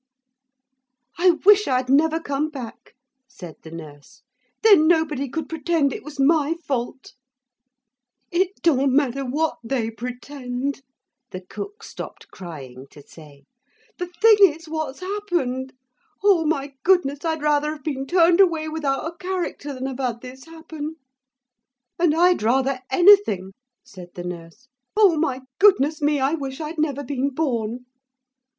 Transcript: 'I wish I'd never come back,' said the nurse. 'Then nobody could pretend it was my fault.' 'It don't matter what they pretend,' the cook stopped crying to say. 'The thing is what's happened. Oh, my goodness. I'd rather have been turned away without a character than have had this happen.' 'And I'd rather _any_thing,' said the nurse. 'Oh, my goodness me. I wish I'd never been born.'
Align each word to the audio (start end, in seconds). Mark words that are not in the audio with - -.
'I 1.19 1.29
wish 1.45 1.67
I'd 1.67 1.87
never 1.87 2.19
come 2.19 2.49
back,' 2.49 2.95
said 3.27 3.57
the 3.61 3.69
nurse. 3.69 4.23
'Then 4.63 4.87
nobody 4.87 5.29
could 5.29 5.47
pretend 5.47 5.93
it 5.93 6.03
was 6.03 6.19
my 6.19 6.55
fault.' 6.65 7.13
'It 8.31 8.49
don't 8.63 8.95
matter 8.95 9.23
what 9.23 9.59
they 9.63 9.91
pretend,' 9.91 10.81
the 11.29 11.39
cook 11.41 11.83
stopped 11.83 12.31
crying 12.31 12.87
to 12.89 13.03
say. 13.03 13.43
'The 13.99 14.07
thing 14.19 14.37
is 14.41 14.67
what's 14.67 15.01
happened. 15.01 15.71
Oh, 16.23 16.47
my 16.47 16.73
goodness. 16.83 17.23
I'd 17.23 17.43
rather 17.43 17.71
have 17.73 17.83
been 17.83 18.07
turned 18.07 18.39
away 18.39 18.67
without 18.67 19.05
a 19.05 19.15
character 19.17 19.71
than 19.71 19.85
have 19.85 19.99
had 19.99 20.21
this 20.21 20.45
happen.' 20.45 20.95
'And 21.99 22.15
I'd 22.15 22.41
rather 22.41 22.79
_any_thing,' 22.91 23.51
said 23.83 24.15
the 24.15 24.23
nurse. 24.23 24.67
'Oh, 24.97 25.15
my 25.15 25.41
goodness 25.59 26.01
me. 26.01 26.19
I 26.19 26.33
wish 26.33 26.59
I'd 26.59 26.79
never 26.79 27.03
been 27.03 27.29
born.' 27.29 27.85